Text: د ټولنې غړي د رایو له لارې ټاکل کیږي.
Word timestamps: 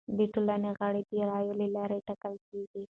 د 0.17 0.19
ټولنې 0.33 0.69
غړي 0.79 1.01
د 1.09 1.11
رایو 1.29 1.53
له 1.59 1.67
لارې 1.75 2.05
ټاکل 2.07 2.33
کیږي. 2.47 2.83